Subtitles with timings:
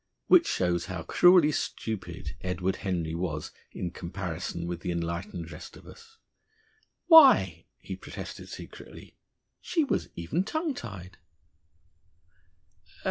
[0.25, 5.85] Which shows how cruelly stupid Edward Henry was in comparison with the enlightened rest of
[5.85, 6.17] us.
[7.05, 9.15] Why (he protested secretly),
[9.59, 11.19] she was even tongue tied!